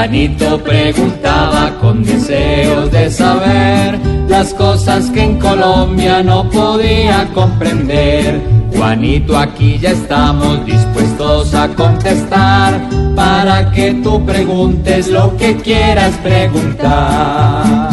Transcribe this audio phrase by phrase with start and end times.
[0.00, 3.98] Juanito preguntaba con deseos de saber
[4.30, 8.40] las cosas que en Colombia no podía comprender.
[8.74, 12.80] Juanito, aquí ya estamos dispuestos a contestar
[13.14, 17.90] para que tú preguntes lo que quieras preguntar.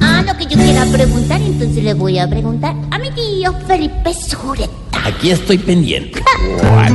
[0.00, 4.14] Ah, lo que yo quiera preguntar, entonces le voy a preguntar a mi tío Felipe
[4.14, 4.72] Sureta.
[5.04, 6.22] Aquí estoy pendiente.
[6.62, 6.88] A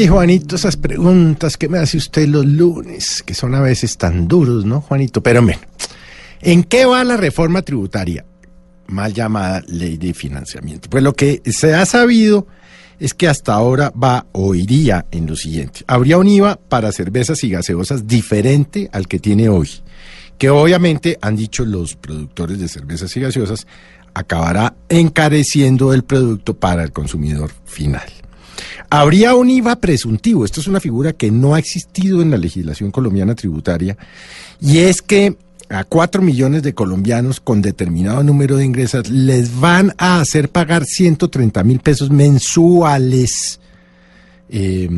[0.00, 4.26] Ay, Juanito, esas preguntas que me hace usted los lunes, que son a veces tan
[4.26, 5.22] duros, ¿no, Juanito?
[5.22, 5.58] Pero, men,
[6.40, 8.24] ¿en qué va la reforma tributaria?
[8.86, 10.88] Mal llamada ley de financiamiento.
[10.88, 12.46] Pues lo que se ha sabido
[12.98, 15.80] es que hasta ahora va o iría en lo siguiente.
[15.86, 19.68] Habría un IVA para cervezas y gaseosas diferente al que tiene hoy,
[20.38, 23.66] que obviamente han dicho los productores de cervezas y gaseosas,
[24.14, 28.10] acabará encareciendo el producto para el consumidor final.
[28.90, 30.44] Habría un IVA presuntivo.
[30.44, 33.96] Esto es una figura que no ha existido en la legislación colombiana tributaria.
[34.60, 35.36] Y es que
[35.68, 40.84] a cuatro millones de colombianos con determinado número de ingresos les van a hacer pagar
[40.84, 43.60] 130 mil pesos mensuales.
[44.48, 44.88] eh,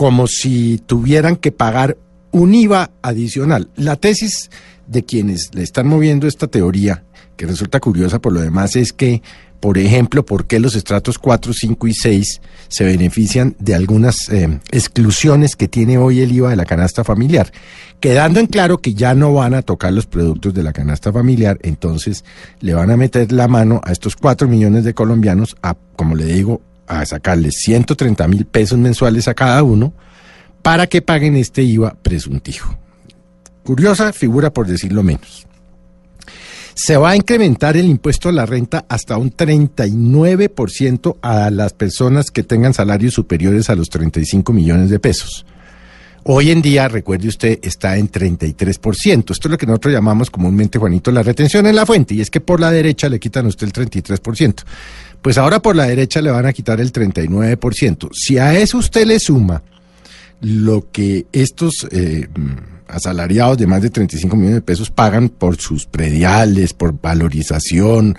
[0.00, 1.98] como si tuvieran que pagar
[2.30, 3.68] un IVA adicional.
[3.76, 4.50] La tesis
[4.86, 7.04] de quienes le están moviendo esta teoría,
[7.36, 9.20] que resulta curiosa por lo demás, es que,
[9.60, 14.58] por ejemplo, por qué los estratos 4, 5 y 6 se benefician de algunas eh,
[14.70, 17.52] exclusiones que tiene hoy el IVA de la canasta familiar,
[18.00, 21.58] quedando en claro que ya no van a tocar los productos de la canasta familiar,
[21.62, 22.24] entonces
[22.60, 26.24] le van a meter la mano a estos 4 millones de colombianos a, como le
[26.24, 29.92] digo, a sacarles 130 mil pesos mensuales a cada uno
[30.62, 32.78] para que paguen este IVA presuntivo.
[33.62, 35.46] Curiosa figura por decirlo menos.
[36.74, 42.30] Se va a incrementar el impuesto a la renta hasta un 39% a las personas
[42.30, 45.44] que tengan salarios superiores a los 35 millones de pesos.
[46.24, 49.30] Hoy en día, recuerde usted, está en 33%.
[49.30, 52.14] Esto es lo que nosotros llamamos comúnmente, Juanito, la retención en la fuente.
[52.14, 54.62] Y es que por la derecha le quitan a usted el 33%.
[55.22, 58.10] Pues ahora por la derecha le van a quitar el 39%.
[58.12, 59.62] Si a eso usted le suma
[60.42, 62.28] lo que estos eh,
[62.90, 68.16] asalariados de más de 35 millones de pesos pagan por sus prediales, por valorización,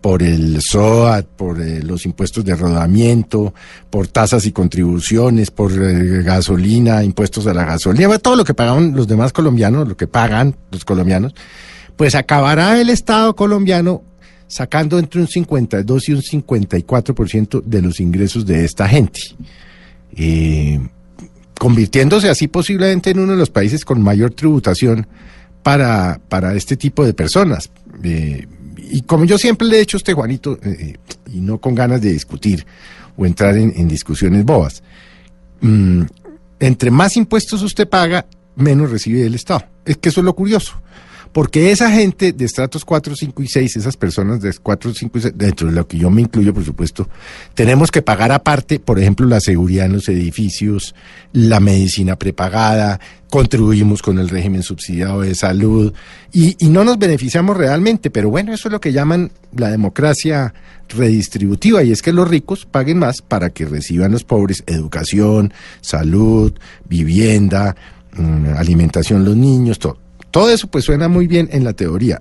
[0.00, 3.54] por el SOAT, por eh, los impuestos de rodamiento,
[3.88, 8.94] por tasas y contribuciones, por eh, gasolina, impuestos a la gasolina, todo lo que pagaban
[8.94, 11.34] los demás colombianos, lo que pagan los colombianos,
[11.96, 14.02] pues acabará el Estado colombiano
[14.46, 19.20] sacando entre un 52 y un 54% de los ingresos de esta gente.
[20.16, 20.80] Eh,
[21.58, 25.06] convirtiéndose así posiblemente en uno de los países con mayor tributación
[25.62, 27.70] para, para este tipo de personas.
[28.02, 30.94] Eh, y como yo siempre le he dicho a usted, Juanito, eh,
[31.32, 32.66] y no con ganas de discutir
[33.16, 34.82] o entrar en, en discusiones bobas,
[35.60, 36.02] mm,
[36.60, 38.26] entre más impuestos usted paga,
[38.56, 39.64] menos recibe del Estado.
[39.84, 40.74] Es que eso es lo curioso.
[41.34, 45.20] Porque esa gente de estratos 4, 5 y 6, esas personas de 4, 5 y
[45.20, 47.08] 6, dentro de lo que yo me incluyo, por supuesto,
[47.54, 50.94] tenemos que pagar aparte, por ejemplo, la seguridad en los edificios,
[51.32, 55.92] la medicina prepagada, contribuimos con el régimen subsidiado de salud
[56.32, 58.10] y, y no nos beneficiamos realmente.
[58.10, 60.54] Pero bueno, eso es lo que llaman la democracia
[60.88, 66.52] redistributiva y es que los ricos paguen más para que reciban los pobres educación, salud,
[66.88, 67.74] vivienda,
[68.12, 70.03] mm, alimentación los niños, todo.
[70.34, 72.20] Todo eso pues suena muy bien en la teoría.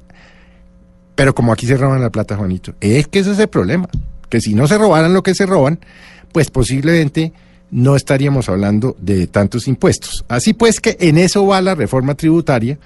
[1.16, 3.90] Pero como aquí se roban la plata, Juanito, es que ese es el problema.
[4.30, 5.80] Que si no se robaran lo que se roban,
[6.32, 7.34] pues posiblemente
[7.72, 10.26] no estaríamos hablando de tantos impuestos.
[10.28, 12.78] Así pues que en eso va la reforma tributaria.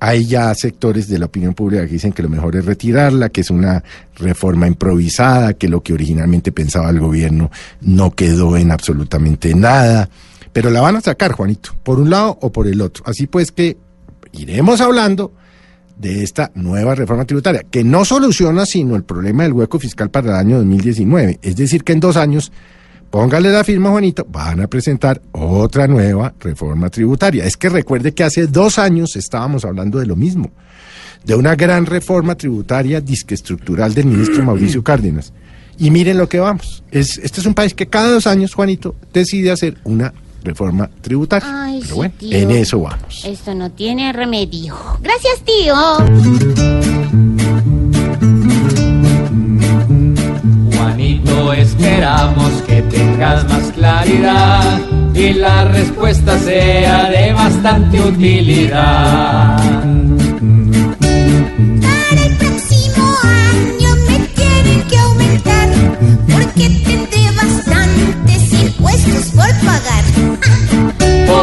[0.00, 3.42] Hay ya sectores de la opinión pública que dicen que lo mejor es retirarla, que
[3.42, 3.84] es una
[4.16, 10.08] reforma improvisada, que lo que originalmente pensaba el gobierno no quedó en absolutamente nada.
[10.52, 13.04] Pero la van a sacar, Juanito, por un lado o por el otro.
[13.06, 13.76] Así pues que
[14.32, 15.32] iremos hablando
[16.00, 20.30] de esta nueva reforma tributaria, que no soluciona sino el problema del hueco fiscal para
[20.30, 21.40] el año 2019.
[21.42, 22.52] Es decir, que en dos años
[23.10, 27.44] póngale la firma, Juanito, van a presentar otra nueva reforma tributaria.
[27.44, 30.50] Es que recuerde que hace dos años estábamos hablando de lo mismo,
[31.24, 35.34] de una gran reforma tributaria disque estructural del ministro Mauricio Cárdenas.
[35.76, 36.82] Y miren lo que vamos.
[36.90, 41.64] Es, este es un país que cada dos años, Juanito, decide hacer una reforma tributaria.
[41.64, 42.36] Ay, Pero sí, bueno, tío.
[42.38, 43.24] en eso vamos.
[43.24, 44.74] Esto no tiene remedio.
[45.02, 45.74] Gracias, tío.
[50.76, 54.80] Juanito, esperamos que tengas más claridad
[55.14, 59.58] y la respuesta sea de bastante utilidad.